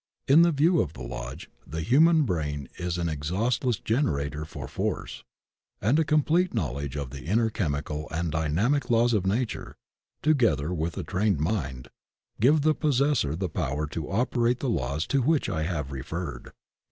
In 0.27 0.41
the 0.41 0.51
view 0.51 0.81
of 0.81 0.93
the 0.93 1.03
Lodge 1.03 1.47
"the 1.67 1.81
human 1.81 2.23
brain 2.23 2.67
is 2.79 2.97
an 2.97 3.07
exhaustless 3.07 3.77
generator 3.77 4.45
for 4.45 4.67
force," 4.67 5.23
and 5.79 5.99
a 5.99 6.03
complete 6.03 6.55
knowledge 6.55 6.95
of 6.95 7.11
the 7.11 7.25
inner 7.25 7.51
chemical 7.51 8.09
and 8.09 8.31
dynamic 8.31 8.89
laws 8.89 9.13
of 9.13 9.27
Nature, 9.27 9.75
together 10.23 10.73
with 10.73 10.97
a 10.97 11.03
trained 11.03 11.39
mind, 11.39 11.87
give 12.39 12.61
the 12.61 12.73
possessor 12.73 13.35
the 13.35 13.47
power 13.47 13.85
to 13.89 14.09
operate 14.09 14.59
the 14.59 14.69
laws 14.69 15.05
to 15.05 15.21
which 15.21 15.47
I 15.47 15.61
have 15.65 15.91
referred. 15.91 16.49